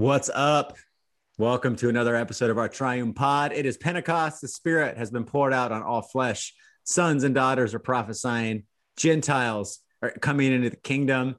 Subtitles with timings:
[0.00, 0.78] What's up?
[1.36, 3.52] Welcome to another episode of our Triune Pod.
[3.52, 4.40] It is Pentecost.
[4.40, 6.54] The Spirit has been poured out on all flesh.
[6.84, 8.62] Sons and daughters are prophesying.
[8.96, 11.36] Gentiles are coming into the kingdom.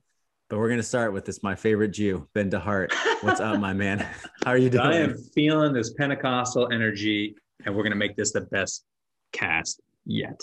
[0.47, 2.93] But we're going to start with this, my favorite Jew, Ben DeHart.
[3.21, 3.97] What's up, my man?
[4.45, 4.85] How are you doing?
[4.85, 7.35] I am feeling this Pentecostal energy,
[7.65, 8.85] and we're going to make this the best
[9.31, 10.39] cast yet.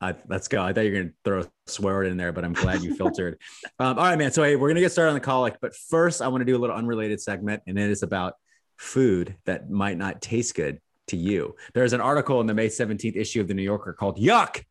[0.00, 0.62] Uh, let's go.
[0.62, 2.82] I thought you were going to throw a swear word in there, but I'm glad
[2.82, 3.38] you filtered.
[3.78, 4.32] Um, all right, man.
[4.32, 6.44] So, hey, we're going to get started on the collect, But first, I want to
[6.46, 8.34] do a little unrelated segment, and it is about
[8.76, 11.56] food that might not taste good to you.
[11.74, 14.64] There's an article in the May 17th issue of the New Yorker called Yuck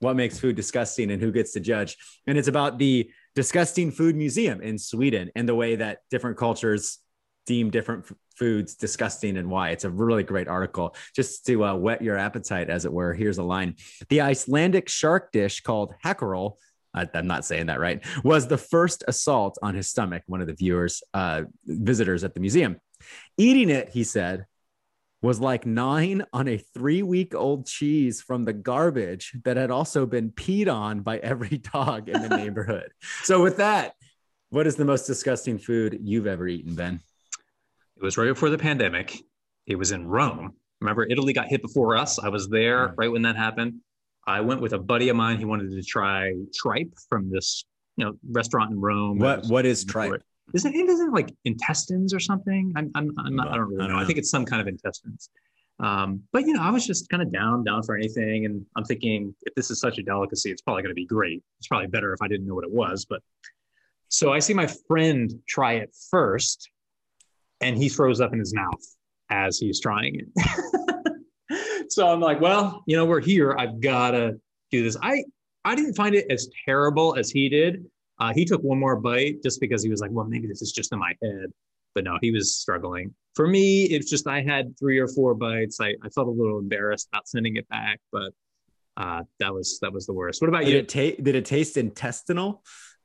[0.00, 1.96] What Makes Food Disgusting and Who Gets to Judge?
[2.26, 6.98] And it's about the Disgusting Food Museum in Sweden and the way that different cultures
[7.46, 9.70] deem different foods disgusting and why.
[9.70, 13.14] It's a really great article just to uh, whet your appetite, as it were.
[13.14, 13.76] Here's a line
[14.08, 16.58] The Icelandic shark dish called hackerel.
[16.94, 18.04] I, I'm not saying that right.
[18.22, 20.22] Was the first assault on his stomach.
[20.26, 22.80] One of the viewers, uh, visitors at the museum,
[23.38, 23.90] eating it.
[23.90, 24.46] He said,
[25.22, 30.04] was like gnawing on a three week old cheese from the garbage that had also
[30.04, 32.90] been peed on by every dog in the neighborhood.
[33.22, 33.94] So, with that,
[34.50, 37.00] what is the most disgusting food you've ever eaten, Ben?
[37.96, 39.22] It was right before the pandemic.
[39.66, 40.54] It was in Rome.
[40.80, 42.18] Remember, Italy got hit before us.
[42.18, 42.92] I was there Yeah.
[42.96, 43.80] right when that happened.
[44.26, 45.38] I went with a buddy of mine.
[45.38, 47.64] He wanted to try tripe from this,
[47.96, 49.18] you know, restaurant in Rome.
[49.18, 50.22] What What is tripe?
[50.54, 52.72] Isn't it isn't it like intestines or something?
[52.76, 53.96] I'm, I'm, I'm not, I don't really know.
[53.98, 55.30] I think it's some kind of intestines.
[55.80, 58.84] Um, but you know, I was just kind of down, down for anything, and I'm
[58.84, 61.42] thinking if this is such a delicacy, it's probably going to be great.
[61.58, 63.04] It's probably better if I didn't know what it was.
[63.08, 63.22] But
[64.08, 66.70] so I see my friend try it first,
[67.62, 68.82] and he throws up in his mouth
[69.30, 71.86] as he's trying it.
[71.90, 73.56] so I'm like, well, you know, we're here.
[73.58, 74.40] I've got to
[74.70, 74.96] do this.
[75.02, 75.24] I
[75.64, 77.84] I didn't find it as terrible as he did.
[78.18, 80.72] Uh, he took one more bite just because he was like, well, maybe this is
[80.72, 81.46] just in my head.
[81.94, 83.14] But no, he was struggling.
[83.34, 85.80] For me, it's just I had three or four bites.
[85.80, 88.32] I, I felt a little embarrassed about sending it back, but
[88.96, 90.40] uh, that was that was the worst.
[90.40, 90.78] What about Did you?
[90.78, 92.62] it, ta- did it taste intestinal?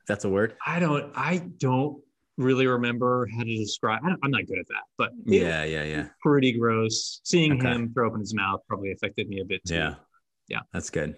[0.08, 0.56] That's a word.
[0.66, 2.02] I don't I don't
[2.38, 4.02] really remember how to describe.
[4.06, 6.08] I i'm not good at that, but Yeah, yeah, yeah.
[6.22, 7.20] pretty gross.
[7.24, 7.68] Seeing Okay.
[7.72, 9.76] him throw open his mouth probably affected me a bit too.
[9.76, 9.96] Yeah.
[10.48, 10.60] Yeah.
[10.72, 11.16] That's good.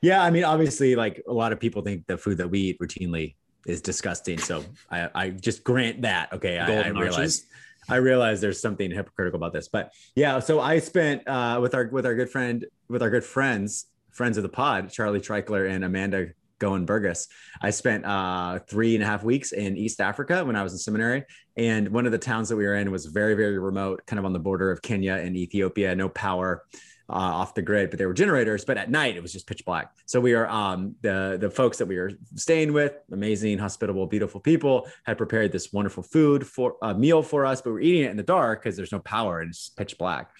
[0.00, 0.22] Yeah.
[0.22, 3.36] I mean, obviously, like a lot of people think the food that we eat routinely
[3.66, 4.38] is disgusting.
[4.38, 6.32] So I, I just grant that.
[6.32, 6.58] Okay.
[6.58, 7.14] I, I realize.
[7.16, 7.46] arches.
[7.88, 10.38] I realize there's something hypocritical about this, but yeah.
[10.38, 14.36] So I spent uh, with our with our good friend with our good friends friends
[14.36, 16.28] of the pod, Charlie Treichler and Amanda
[16.62, 17.26] Goen Burgess.
[17.60, 20.78] I spent uh, three and a half weeks in East Africa when I was in
[20.78, 21.24] seminary,
[21.56, 24.24] and one of the towns that we were in was very very remote, kind of
[24.24, 25.94] on the border of Kenya and Ethiopia.
[25.94, 26.62] No power,
[27.08, 28.64] uh, off the grid, but there were generators.
[28.64, 29.92] But at night, it was just pitch black.
[30.06, 34.40] So we are um, the the folks that we were staying with, amazing, hospitable, beautiful
[34.40, 38.10] people, had prepared this wonderful food for a meal for us, but we're eating it
[38.10, 40.30] in the dark because there's no power and it's pitch black.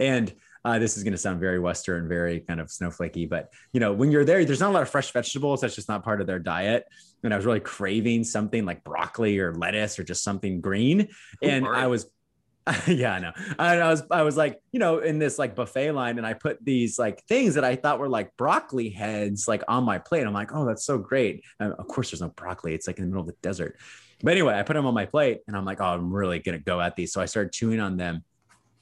[0.00, 0.32] And
[0.64, 3.92] uh, this is going to sound very Western, very kind of snowflakey, but you know,
[3.92, 5.60] when you're there, there's not a lot of fresh vegetables.
[5.60, 6.84] That's just not part of their diet.
[7.24, 11.08] And I was really craving something like broccoli or lettuce or just something green.
[11.42, 12.10] and I was
[12.86, 13.32] yeah, I know.
[13.58, 16.34] And I was, I was like, you know, in this like buffet line, and I
[16.34, 20.26] put these like things that I thought were like broccoli heads, like on my plate.
[20.26, 21.44] I'm like, oh, that's so great.
[21.60, 22.74] And of course, there's no broccoli.
[22.74, 23.78] It's like in the middle of the desert.
[24.22, 26.58] But anyway, I put them on my plate, and I'm like, oh, I'm really gonna
[26.58, 27.12] go at these.
[27.12, 28.24] So I started chewing on them,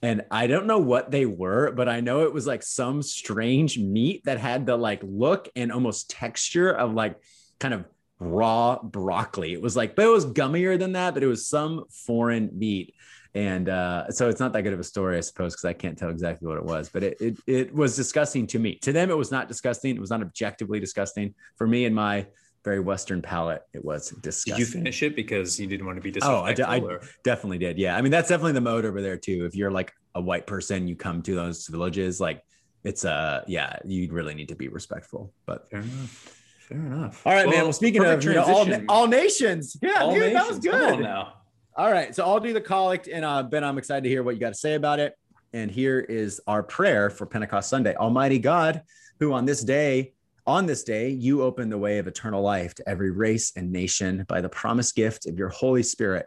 [0.03, 3.79] and I don't know what they were, but I know it was like some strange
[3.79, 7.17] meat that had the like look and almost texture of like
[7.59, 7.85] kind of
[8.19, 9.53] raw broccoli.
[9.53, 12.95] It was like, but it was gummier than that, but it was some foreign meat.
[13.35, 15.99] And uh, so it's not that good of a story, I suppose, because I can't
[15.99, 16.89] tell exactly what it was.
[16.89, 18.77] But it, it it was disgusting to me.
[18.77, 19.95] To them, it was not disgusting.
[19.95, 21.35] It was not objectively disgusting.
[21.57, 22.27] For me and my
[22.67, 26.11] very Western palate, it was Did you finish it because you didn't want to be
[26.21, 26.89] Oh, I disrespectful?
[26.89, 27.79] d- I- Definitely did.
[27.79, 27.97] Yeah.
[27.97, 29.47] I mean, that's definitely the mode over there too.
[29.47, 32.43] If you're like a white person, you come to those villages, like
[32.83, 35.33] it's uh yeah, you really need to be respectful.
[35.47, 36.43] But Fair enough.
[36.59, 37.25] Fair enough.
[37.25, 37.63] all right, man.
[37.63, 39.77] Well, speaking of you know, all, all nations.
[39.81, 40.67] Yeah, All dude, that was nations.
[40.75, 41.03] Come on good.
[41.05, 41.35] now.
[41.77, 42.13] All right.
[42.17, 44.55] So I'll do the collect and uh Ben, I'm excited to hear what you got
[44.55, 45.15] to say about it.
[45.53, 47.95] And here is our prayer for Pentecost Sunday.
[47.95, 48.83] Almighty God,
[49.21, 50.15] who on this day
[50.49, 54.25] On this day, you open the way of eternal life to every race and nation
[54.29, 56.27] by the promised gift of your Holy Spirit.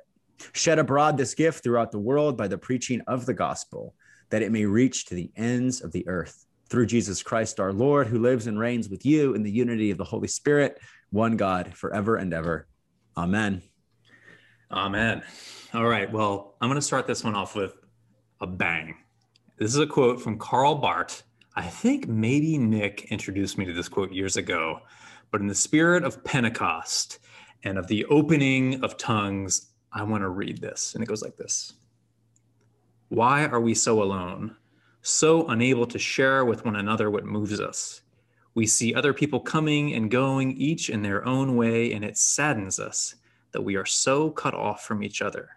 [0.51, 3.95] Shed abroad this gift throughout the world by the preaching of the gospel,
[4.29, 6.45] that it may reach to the ends of the earth.
[6.69, 9.97] Through Jesus Christ our Lord, who lives and reigns with you in the unity of
[9.97, 10.81] the Holy Spirit,
[11.11, 12.67] one God, forever and ever.
[13.15, 13.61] Amen.
[14.69, 15.23] Amen.
[15.73, 16.11] All right.
[16.11, 17.73] Well, I'm going to start this one off with
[18.41, 18.97] a bang.
[19.57, 21.23] This is a quote from Karl Barth.
[21.59, 24.79] I think maybe Nick introduced me to this quote years ago,
[25.29, 27.19] but in the spirit of Pentecost
[27.65, 30.95] and of the opening of tongues, I want to read this.
[30.95, 31.73] And it goes like this
[33.09, 34.55] Why are we so alone,
[35.01, 38.03] so unable to share with one another what moves us?
[38.55, 42.79] We see other people coming and going, each in their own way, and it saddens
[42.79, 43.15] us
[43.51, 45.49] that we are so cut off from each other,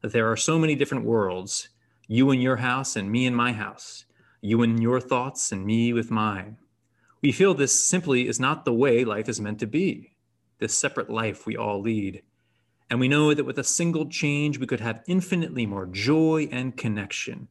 [0.00, 1.68] that there are so many different worlds,
[2.08, 4.06] you in your house and me in my house,
[4.44, 6.58] you and your thoughts and me with mine.
[7.22, 10.12] We feel this simply is not the way life is meant to be,
[10.58, 12.22] this separate life we all lead.
[12.90, 16.76] And we know that with a single change, we could have infinitely more joy and
[16.76, 17.48] connection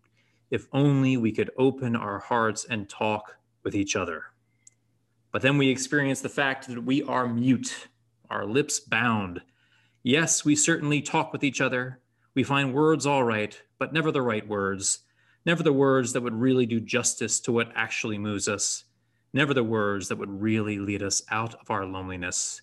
[0.52, 4.26] if only we could open our hearts and talk with each other.
[5.32, 7.88] But then we experience the fact that we are mute,
[8.30, 9.42] our lips bound,
[10.06, 12.02] Yes, we certainly talk with each other.
[12.36, 15.00] We find words all right, but never the right words.
[15.46, 18.86] Never the words that would really do justice to what actually moves us.
[19.34, 22.62] Never the words that would really lead us out of our loneliness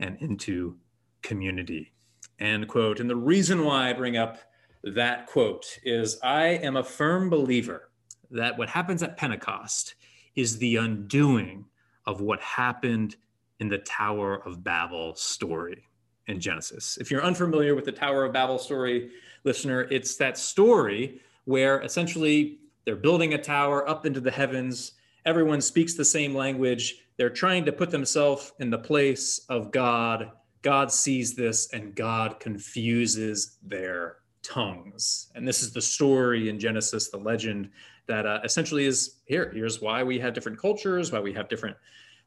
[0.00, 0.76] and into
[1.22, 1.92] community.
[2.38, 3.00] End quote.
[3.00, 4.38] And the reason why I bring up
[4.82, 7.90] that quote is I am a firm believer
[8.30, 9.94] that what happens at Pentecost
[10.34, 11.64] is the undoing
[12.06, 13.16] of what happened
[13.60, 15.84] in the Tower of Babel story
[16.26, 16.98] in Genesis.
[17.00, 19.10] If you're unfamiliar with the Tower of Babel story,
[19.44, 24.92] listener, it's that story where essentially they're building a tower up into the heavens.
[25.24, 26.96] Everyone speaks the same language.
[27.16, 30.30] They're trying to put themselves in the place of God.
[30.62, 35.30] God sees this and God confuses their tongues.
[35.34, 37.70] And this is the story in Genesis, the legend
[38.06, 39.50] that uh, essentially is here.
[39.54, 41.76] Here's why we have different cultures, why we have different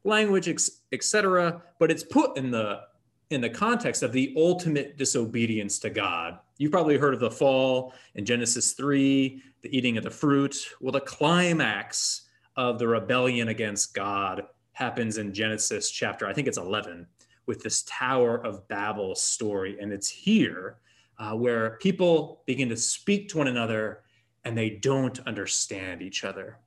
[0.04, 0.50] language,
[0.92, 1.62] etc.
[1.80, 2.82] But it's put in the
[3.30, 6.40] in the context of the ultimate disobedience to God.
[6.58, 10.58] You've probably heard of the fall in Genesis 3, the eating of the fruit.
[10.82, 14.44] Well, the climax of the rebellion against God
[14.74, 17.06] happens in Genesis chapter, I think it's 11,
[17.46, 19.78] with this Tower of Babel story.
[19.80, 20.78] And it's here
[21.20, 24.02] uh, where people begin to speak to one another
[24.46, 26.58] and they don't understand each other.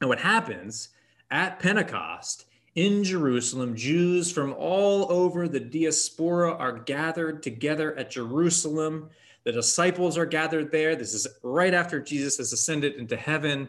[0.00, 0.90] And what happens
[1.30, 2.46] at Pentecost
[2.78, 9.10] in Jerusalem, Jews from all over the diaspora are gathered together at Jerusalem.
[9.42, 10.94] The disciples are gathered there.
[10.94, 13.68] This is right after Jesus has ascended into heaven.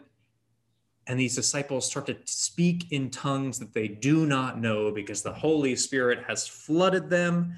[1.08, 5.32] And these disciples start to speak in tongues that they do not know because the
[5.32, 7.54] Holy Spirit has flooded them.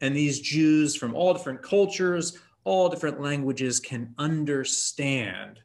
[0.00, 5.60] And these Jews from all different cultures, all different languages can understand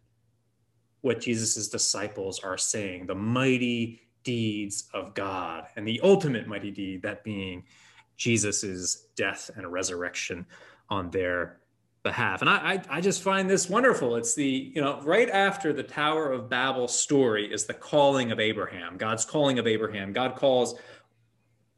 [1.02, 7.02] what Jesus' disciples are saying, the mighty deeds of God and the ultimate mighty deed,
[7.04, 7.64] that being
[8.18, 10.46] Jesus's death and resurrection
[10.90, 11.60] on their
[12.04, 12.42] behalf.
[12.42, 14.16] And I, I, I, just find this wonderful.
[14.16, 18.40] It's the, you know, right after the Tower of Babel story is the calling of
[18.40, 20.12] Abraham, God's calling of Abraham.
[20.12, 20.76] God calls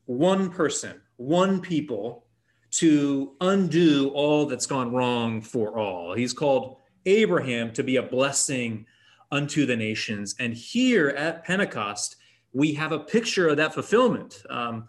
[0.05, 2.25] one person, one people
[2.71, 6.13] to undo all that's gone wrong for all.
[6.13, 8.85] He's called Abraham to be a blessing
[9.31, 10.35] unto the nations.
[10.39, 12.15] And here at Pentecost,
[12.53, 14.43] we have a picture of that fulfillment.
[14.49, 14.87] Um,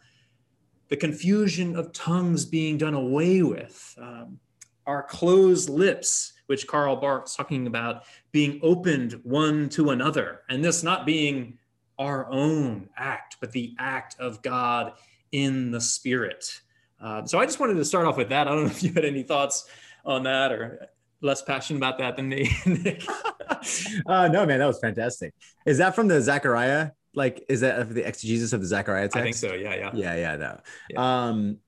[0.88, 4.38] the confusion of tongues being done away with, um,
[4.86, 10.82] our closed lips, which Karl Barth's talking about, being opened one to another, and this
[10.82, 11.58] not being
[11.98, 14.92] our own act, but the act of God
[15.32, 16.60] in the Spirit.
[17.00, 18.46] Uh, so I just wanted to start off with that.
[18.46, 19.66] I don't know if you had any thoughts
[20.04, 20.88] on that or
[21.22, 22.54] less passionate about that than me.
[24.06, 25.32] uh, no, man, that was fantastic.
[25.64, 29.16] Is that from the Zechariah like is that the exegesis of the Zechariah text?
[29.16, 29.54] I think so.
[29.54, 30.36] Yeah, yeah, yeah, yeah.
[30.36, 30.60] No.
[30.90, 31.26] Yeah.
[31.26, 31.58] Um,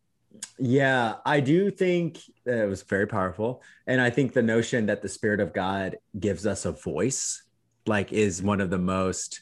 [0.59, 5.09] yeah, I do think it was very powerful, and I think the notion that the
[5.09, 7.43] Spirit of God gives us a voice,
[7.87, 9.41] like, is one of the most,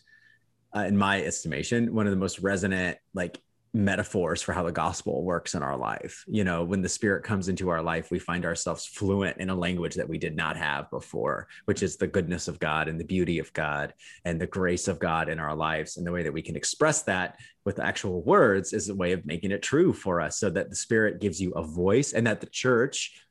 [0.74, 3.40] uh, in my estimation, one of the most resonant, like
[3.74, 6.24] metaphors for how the gospel works in our life.
[6.28, 9.54] You know, when the spirit comes into our life, we find ourselves fluent in a
[9.54, 13.04] language that we did not have before, which is the goodness of God and the
[13.04, 13.92] beauty of God
[14.24, 15.96] and the grace of God in our lives.
[15.96, 19.26] And the way that we can express that with actual words is a way of
[19.26, 22.40] making it true for us so that the spirit gives you a voice and that
[22.40, 23.23] the church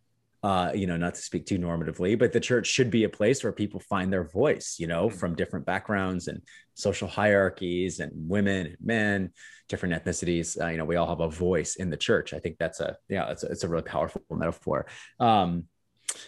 [0.44, 3.44] uh, you know, not to speak too normatively, but the church should be a place
[3.44, 5.18] where people find their voice, you know, mm-hmm.
[5.18, 6.42] from different backgrounds and
[6.74, 9.32] social hierarchies and women and men,
[9.70, 10.62] different ethnicities.
[10.62, 12.34] Uh, you know, we all have a voice in the church.
[12.34, 14.86] I think that's a, yeah, it's a, it's a really powerful metaphor.
[15.18, 15.66] Um,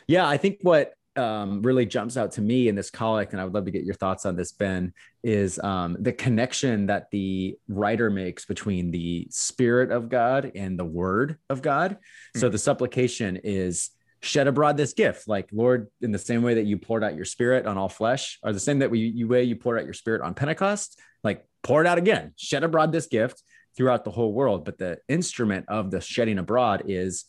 [0.07, 3.43] yeah, I think what um, really jumps out to me in this collect, and I
[3.43, 4.93] would love to get your thoughts on this, Ben,
[5.23, 10.85] is um, the connection that the writer makes between the Spirit of God and the
[10.85, 11.91] Word of God.
[11.91, 12.39] Mm-hmm.
[12.39, 13.89] So the supplication is
[14.21, 17.25] shed abroad this gift, like Lord, in the same way that you poured out your
[17.25, 19.93] Spirit on all flesh, or the same that we you way you poured out your
[19.93, 23.43] Spirit on Pentecost, like pour it out again, shed abroad this gift
[23.77, 24.65] throughout the whole world.
[24.65, 27.25] But the instrument of the shedding abroad is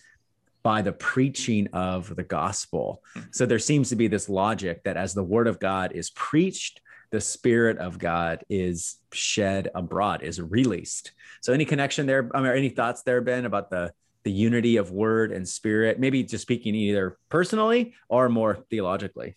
[0.63, 3.03] by the preaching of the gospel.
[3.31, 6.81] So there seems to be this logic that as the word of God is preached,
[7.13, 11.13] the spirit of God is shed abroad, is released.
[11.41, 13.93] So any connection there, I mean, any thoughts there, Ben, about the
[14.27, 19.37] the unity of word and spirit, maybe just speaking either personally or more theologically?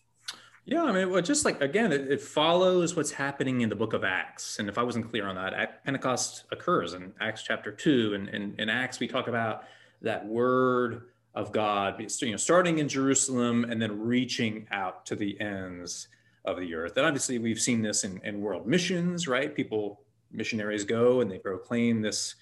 [0.66, 3.94] Yeah, I mean, well, just like again, it, it, follows what's happening in the book
[3.94, 4.58] of Acts.
[4.58, 8.16] And if I wasn't clear on that, Pentecost occurs in Acts chapter two.
[8.16, 9.66] And in, Acts, we talk about
[10.02, 11.04] that word
[11.36, 16.08] of God, you know, starting in Jerusalem and then reaching out to the ends
[16.46, 16.98] of the earth.
[16.98, 19.54] And obviously, we've seen this in, in world missions, right?
[19.54, 22.34] People, missionaries go and they proclaim this,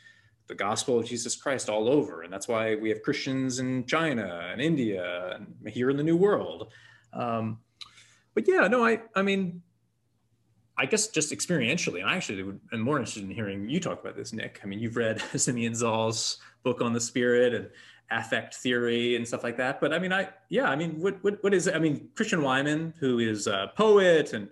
[0.48, 2.24] the gospel of Jesus Christ all over.
[2.24, 6.18] And that's why we have Christians in China and India and here in the New
[6.18, 6.72] World.
[7.14, 7.60] Um,
[8.34, 9.62] but yeah, no, I, I mean,
[10.78, 14.16] I guess just experientially, and I actually am more interested in hearing you talk about
[14.16, 14.60] this, Nick.
[14.64, 17.70] I mean, you've read Simeon Zahl's book on the Spirit, and
[18.12, 19.82] affect theory and stuff like that.
[19.82, 21.68] But I mean, I yeah, I mean, what what, what is?
[21.68, 24.50] I mean, Christian Wiman, who is a poet and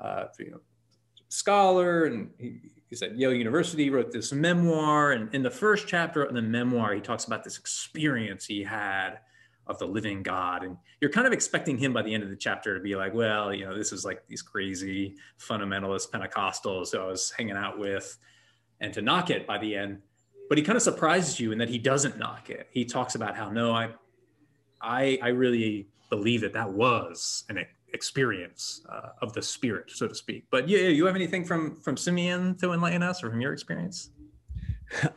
[0.00, 0.60] uh, you know
[1.28, 5.12] scholar, and he, he's at Yale University, wrote this memoir.
[5.12, 9.20] And in the first chapter of the memoir, he talks about this experience he had
[9.66, 10.64] of the living God.
[10.64, 13.12] And you're kind of expecting him by the end of the chapter to be like,
[13.12, 17.78] well, you know, this is like these crazy fundamentalist Pentecostals who I was hanging out
[17.78, 18.18] with,
[18.80, 20.00] and to knock it by the end
[20.48, 22.68] but he kind of surprises you in that he doesn't knock it.
[22.70, 23.90] He talks about how no, I,
[24.80, 27.58] I, I really believe that that was an
[27.92, 30.44] experience uh, of the spirit, so to speak.
[30.50, 34.10] But yeah, you have anything from from Simeon to enlighten us, or from your experience?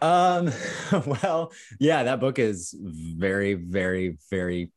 [0.01, 0.51] Um,
[1.05, 4.69] well, yeah, that book is very, very, very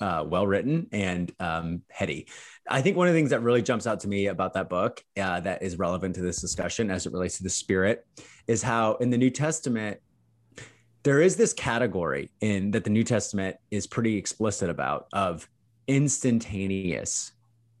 [0.00, 2.26] uh, well written and um, heady.
[2.68, 5.04] I think one of the things that really jumps out to me about that book
[5.20, 8.06] uh, that is relevant to this discussion as it relates to the spirit
[8.46, 9.98] is how in the New Testament,
[11.02, 15.48] there is this category in that the New Testament is pretty explicit about of
[15.86, 17.32] instantaneous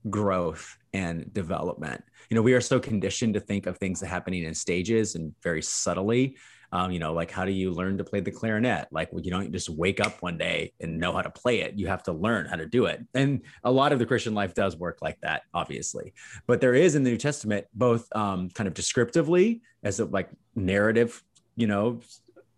[0.08, 2.02] growth and development.
[2.30, 5.62] You know, we are so conditioned to think of things happening in stages and very
[5.62, 6.36] subtly
[6.72, 8.88] um, you know, like how do you learn to play the clarinet?
[8.92, 11.74] Like you don't just wake up one day and know how to play it.
[11.76, 13.04] You have to learn how to do it.
[13.14, 16.14] And a lot of the Christian life does work like that, obviously.
[16.46, 20.30] But there is in the New Testament both um, kind of descriptively as a like
[20.54, 21.22] narrative,
[21.56, 22.00] you know,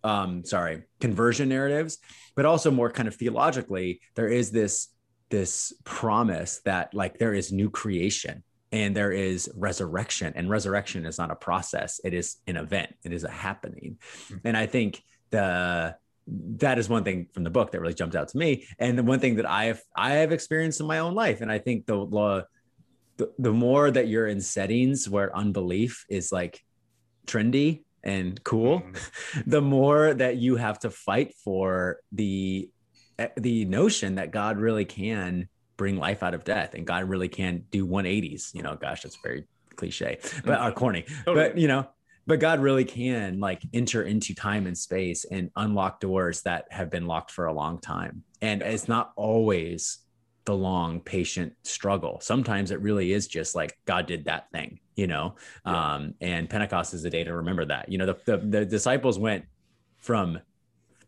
[0.03, 1.97] um, sorry, conversion narratives,
[2.35, 4.89] but also more kind of theologically, there is this
[5.33, 11.17] this promise that like there is new creation and there is resurrection and resurrection is
[11.17, 14.35] not a process it is an event it is a happening mm-hmm.
[14.43, 15.95] and i think the
[16.27, 19.01] that is one thing from the book that really jumped out to me and the
[19.01, 21.87] one thing that i have i have experienced in my own life and i think
[21.87, 22.45] the
[23.17, 26.61] the, the more that you're in settings where unbelief is like
[27.25, 29.41] trendy and cool mm-hmm.
[29.47, 32.69] the more that you have to fight for the
[33.37, 37.63] the notion that god really can bring life out of death and god really can
[37.71, 41.87] do 180s you know gosh that's very cliche but are uh, corny but you know
[42.25, 46.89] but god really can like enter into time and space and unlock doors that have
[46.89, 48.23] been locked for a long time.
[48.41, 49.99] And it's not always
[50.45, 52.19] the long patient struggle.
[52.21, 55.35] Sometimes it really is just like god did that thing you know?
[55.65, 55.95] Yeah.
[55.95, 57.89] um and pentecost is a day to remember that.
[57.89, 59.45] You know the, the, the disciples went
[59.97, 60.39] from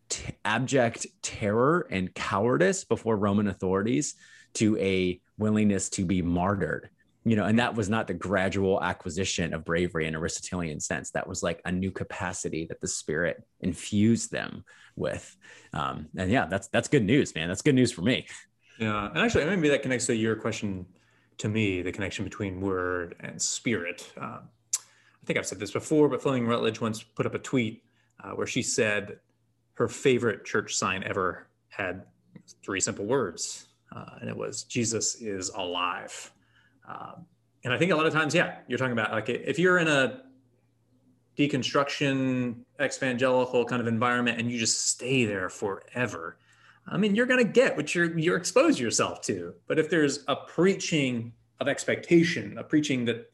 [0.10, 4.16] t- abject terror and cowardice before roman authorities
[4.54, 6.90] to a willingness to be martyred.
[7.24, 11.12] You know and that was not the gradual acquisition of bravery in aristotelian sense.
[11.12, 14.64] That was like a new capacity that the spirit infused them
[14.96, 15.36] with.
[15.74, 17.48] Um, and yeah that's that's good news man.
[17.48, 18.28] That's good news for me.
[18.80, 19.10] Yeah.
[19.10, 20.86] And actually maybe that connects to your question
[21.40, 24.12] to me the connection between word and spirit.
[24.18, 27.84] Um, i think i've said this before but fleming rutledge once put up a tweet
[28.24, 29.18] uh, where she said
[29.76, 32.04] her favorite church sign ever had
[32.64, 36.32] three simple words uh, and it was Jesus is alive.
[36.88, 37.26] Um,
[37.64, 39.88] and I think a lot of times, yeah, you're talking about like if you're in
[39.88, 40.22] a
[41.38, 46.38] deconstruction evangelical kind of environment and you just stay there forever,
[46.88, 49.54] I mean, you're going to get what you're you're exposed yourself to.
[49.68, 53.32] But if there's a preaching of expectation, a preaching that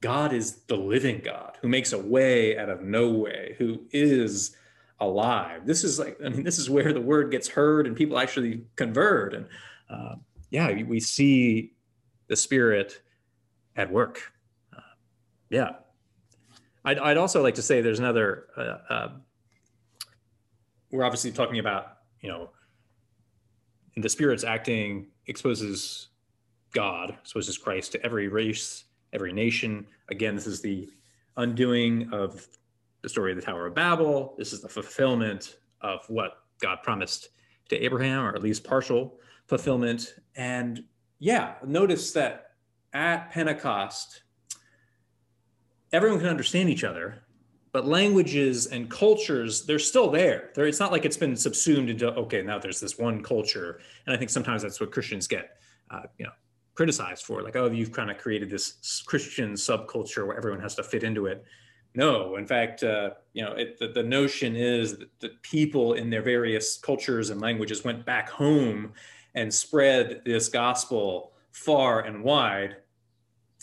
[0.00, 4.56] God is the living God who makes a way out of no way, who is
[5.00, 5.66] alive.
[5.66, 8.62] This is like, I mean, this is where the word gets heard and people actually
[8.76, 9.34] convert.
[9.34, 9.46] And
[9.88, 10.16] uh,
[10.50, 11.72] yeah, we see
[12.28, 13.02] the Spirit
[13.76, 14.20] at work.
[14.76, 14.80] Uh,
[15.48, 15.70] yeah.
[16.84, 19.08] I'd, I'd, also like to say there's another, uh, uh
[20.90, 22.50] we're obviously talking about, you know,
[23.96, 26.08] the Spirit's acting exposes
[26.72, 29.86] God, exposes Christ to every race, every nation.
[30.10, 30.88] Again, this is the
[31.36, 32.46] undoing of
[33.02, 34.34] the story of the Tower of Babel.
[34.38, 37.30] This is the fulfillment of what God promised
[37.68, 40.14] to Abraham, or at least partial fulfillment.
[40.36, 40.84] And
[41.18, 42.52] yeah, notice that
[42.92, 44.22] at Pentecost,
[45.92, 47.24] everyone can understand each other,
[47.72, 50.50] but languages and cultures, they're still there.
[50.54, 53.80] They're, it's not like it's been subsumed into, okay, now there's this one culture.
[54.06, 55.56] And I think sometimes that's what Christians get,
[55.90, 56.32] uh, you know,
[56.80, 60.82] criticized for like oh you've kind of created this christian subculture where everyone has to
[60.82, 61.44] fit into it
[61.94, 66.10] no in fact uh, you know it, the, the, notion is that, that people in
[66.10, 68.92] their various cultures and languages went back home
[69.34, 72.76] and spread this gospel far and wide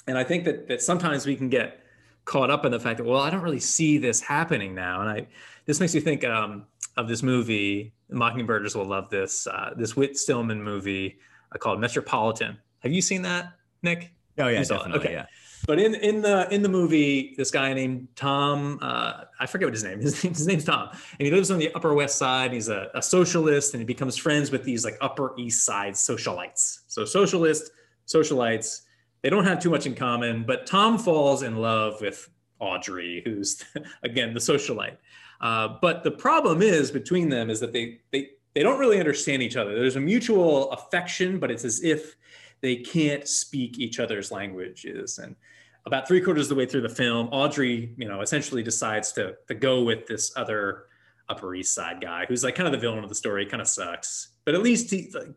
[0.07, 1.81] and i think that that sometimes we can get
[2.25, 5.09] caught up in the fact that well i don't really see this happening now and
[5.09, 5.27] i
[5.65, 6.65] this makes me think um,
[6.95, 11.17] of this movie mockingbirders will love this uh, this whit stillman movie
[11.53, 14.13] uh, called metropolitan have you seen that, Nick?
[14.37, 14.99] Oh yeah, definitely.
[14.99, 15.11] Okay.
[15.13, 15.25] Yeah.
[15.67, 19.73] But in in the in the movie, this guy named Tom, uh, I forget what
[19.73, 19.99] his name.
[20.07, 22.53] His, his name's Tom, and he lives on the Upper West Side.
[22.53, 26.79] He's a, a socialist, and he becomes friends with these like Upper East Side socialites.
[26.87, 27.69] So socialist,
[28.07, 28.83] socialites,
[29.21, 30.45] they don't have too much in common.
[30.45, 33.61] But Tom falls in love with Audrey, who's
[34.03, 34.95] again the socialite.
[35.41, 39.43] Uh, but the problem is between them is that they they they don't really understand
[39.43, 39.75] each other.
[39.75, 42.15] There's a mutual affection, but it's as if
[42.61, 45.19] they can't speak each other's languages.
[45.19, 45.35] And
[45.87, 49.35] about three quarters of the way through the film, Audrey, you know, essentially decides to,
[49.47, 50.83] to go with this other
[51.29, 53.67] Upper East Side guy who's like kind of the villain of the story, kind of
[53.67, 55.29] sucks, but at least he, like,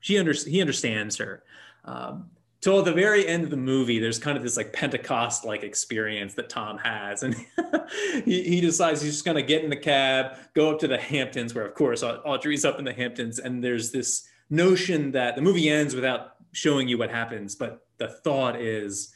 [0.00, 1.42] she under, he understands her.
[1.86, 5.62] Um, till the very end of the movie, there's kind of this like Pentecost like
[5.62, 7.22] experience that Tom has.
[7.22, 7.34] And
[8.24, 10.98] he, he, decides he's just going to get in the cab, go up to the
[10.98, 13.38] Hamptons, where of course Audrey's up in the Hamptons.
[13.38, 18.08] And there's this notion that the movie ends without showing you what happens, but the
[18.08, 19.14] thought is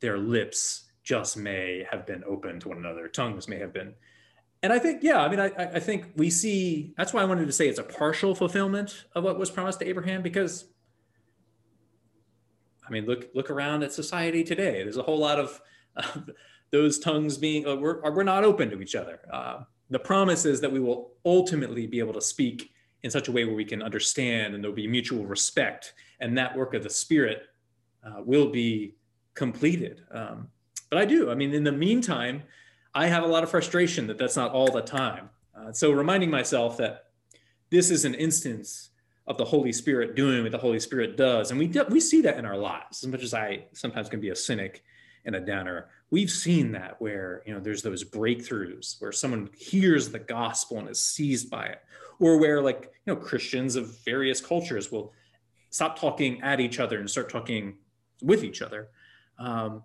[0.00, 3.94] their lips just may have been open to one another, tongues may have been.
[4.62, 7.46] And I think, yeah, I mean, I, I think we see that's why I wanted
[7.46, 10.66] to say it's a partial fulfillment of what was promised to Abraham, because
[12.86, 14.82] I mean, look look around at society today.
[14.82, 15.60] There's a whole lot of
[15.96, 16.20] uh,
[16.70, 19.20] those tongues being uh, we're, we're not open to each other.
[19.32, 22.70] Uh, the promise is that we will ultimately be able to speak
[23.02, 26.56] in such a way where we can understand and there'll be mutual respect and that
[26.56, 27.44] work of the spirit
[28.06, 28.94] uh, will be
[29.40, 30.02] completed.
[30.12, 30.48] Um,
[30.90, 31.30] but i do.
[31.30, 32.42] I mean in the meantime
[32.94, 35.30] i have a lot of frustration that that's not all the time.
[35.56, 37.06] Uh, so reminding myself that
[37.70, 38.90] this is an instance
[39.26, 41.50] of the holy spirit doing what the holy spirit does.
[41.50, 44.20] And we, do, we see that in our lives as much as i sometimes can
[44.20, 44.82] be a cynic
[45.24, 45.88] and a downer.
[46.10, 50.88] We've seen that where you know there's those breakthroughs where someone hears the gospel and
[50.90, 51.80] is seized by it
[52.18, 55.12] or where like you know christians of various cultures will
[55.70, 57.64] stop talking at each other and start talking
[58.22, 58.90] with each other
[59.40, 59.82] um,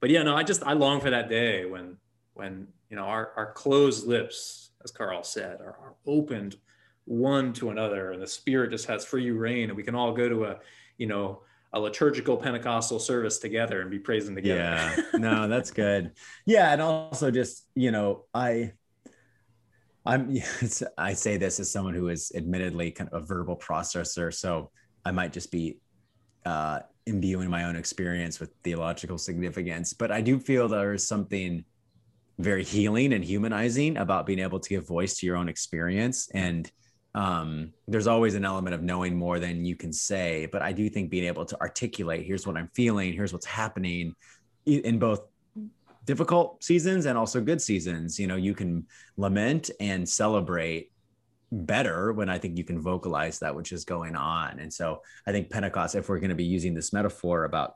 [0.00, 1.96] but yeah no i just i long for that day when
[2.34, 6.56] when you know our, our closed lips as carl said are, are opened
[7.04, 10.28] one to another and the spirit just has free reign and we can all go
[10.28, 10.58] to a
[10.96, 11.40] you know
[11.74, 14.60] a liturgical Pentecostal service together and be praising together.
[14.60, 16.12] Yeah, no, that's good.
[16.46, 18.72] Yeah, and also just you know, I
[20.06, 20.36] I'm
[20.98, 24.70] I say this as someone who is admittedly kind of a verbal processor, so
[25.04, 25.78] I might just be
[26.46, 29.92] uh, imbuing my own experience with theological significance.
[29.92, 31.64] But I do feel there is something
[32.38, 36.28] very healing and humanizing about being able to give voice to your own experience.
[36.34, 36.70] And
[37.14, 40.46] um, there's always an element of knowing more than you can say.
[40.46, 44.14] But I do think being able to articulate, here's what I'm feeling, here's what's happening
[44.66, 45.20] in both
[46.06, 48.18] difficult seasons and also good seasons.
[48.18, 48.86] You know, you can
[49.16, 50.90] lament and celebrate
[51.52, 54.58] better when I think you can vocalize that which is going on.
[54.58, 57.74] And so I think Pentecost, if we're going to be using this metaphor about,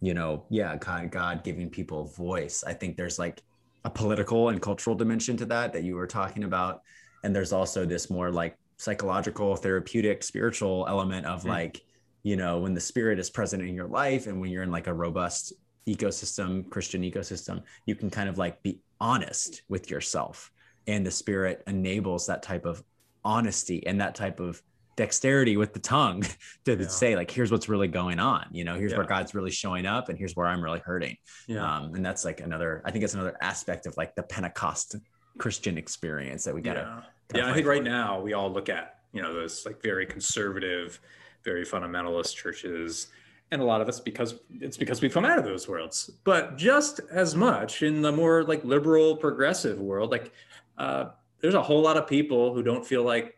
[0.00, 3.42] you know, yeah, God, God giving people voice, I think there's like
[3.84, 6.82] a political and cultural dimension to that that you were talking about.
[7.22, 11.50] And there's also this more like psychological, therapeutic, spiritual element of mm-hmm.
[11.50, 11.82] like,
[12.22, 14.86] you know, when the spirit is present in your life and when you're in like
[14.86, 15.52] a robust
[15.86, 20.50] ecosystem, Christian ecosystem, you can kind of like be honest with yourself.
[20.86, 22.82] And the spirit enables that type of
[23.24, 24.62] honesty and that type of
[24.96, 26.22] dexterity with the tongue
[26.64, 26.86] to Yeah.
[26.88, 30.08] say like here's what's really going on you know here's where god's really showing up
[30.08, 31.16] and here's where i'm really hurting
[31.58, 34.96] um, and that's like another i think it's another aspect of like the pentecost
[35.38, 37.02] christian experience that we gotta
[37.34, 37.50] yeah, yeah.
[37.50, 41.00] I think right now we all look at you know those like very conservative,
[41.44, 43.06] very fundamentalist churches,
[43.52, 46.10] and a lot of us because it's because we've come out of those worlds.
[46.24, 50.32] But just as much in the more like liberal, progressive world, like
[50.78, 51.06] uh,
[51.42, 53.36] there's a whole lot of people who don't feel like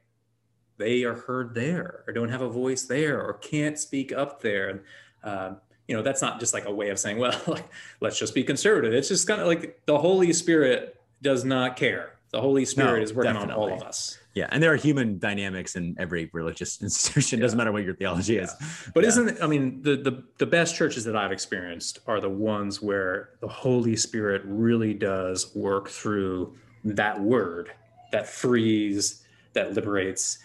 [0.79, 4.69] they are heard there, or don't have a voice there, or can't speak up there,
[4.71, 4.81] and
[5.23, 7.69] um, you know that's not just like a way of saying, well, like,
[8.01, 8.93] let's just be conservative.
[8.93, 12.17] It's just kind of like the Holy Spirit does not care.
[12.33, 14.19] The Holy Spirit No, is working on all of us.
[14.35, 18.38] yeah and there are human dynamics in every religious institution doesn't matter what your theology
[18.38, 18.51] is
[18.95, 19.09] But Yeah.
[19.11, 22.81] isn't it, I mean the, the the best churches that I've experienced are the ones
[22.81, 27.71] where the Holy Spirit really does work through that word
[28.12, 30.38] that frees, that liberates.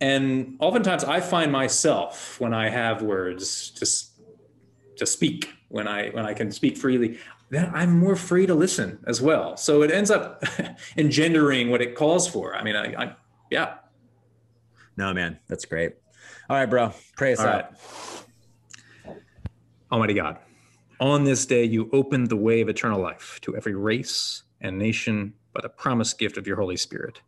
[0.00, 3.86] And oftentimes I find myself when I have words to
[4.96, 7.18] to speak, when I when I can speak freely,
[7.50, 9.56] then I'm more free to listen as well.
[9.56, 10.42] So it ends up
[10.96, 12.56] engendering what it calls for.
[12.56, 13.16] I mean, I, I
[13.50, 13.74] yeah.
[14.96, 15.92] no man that's great
[16.48, 17.70] all right bro pray us All out
[19.06, 19.16] right.
[19.92, 20.38] Almighty God,
[20.98, 25.34] on this day you opened the way of eternal life to every race and nation
[25.54, 27.20] by the promised gift of your Holy Spirit.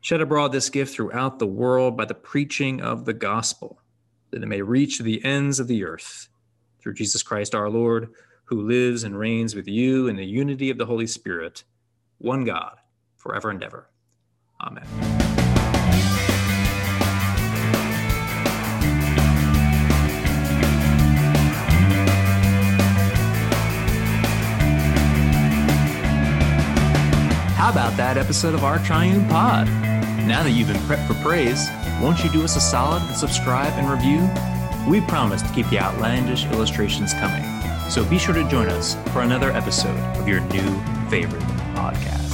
[0.00, 3.80] Shed abroad this gift throughout the world by the preaching of the gospel,
[4.30, 6.28] that it may reach the ends of the earth.
[6.80, 8.10] Through Jesus Christ our Lord,
[8.44, 11.64] who lives and reigns with you in the unity of the Holy Spirit,
[12.18, 12.76] one God,
[13.16, 13.88] forever and ever.
[14.60, 15.15] Amen.
[27.66, 29.66] How about that episode of Our Triune Pod?
[30.24, 31.68] Now that you've been prepped for praise,
[32.00, 34.30] won't you do us a solid and subscribe and review?
[34.88, 37.42] We promise to keep the outlandish illustrations coming,
[37.90, 41.42] so be sure to join us for another episode of your new favorite
[41.74, 42.25] podcast.